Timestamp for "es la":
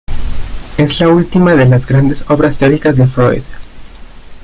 0.79-1.09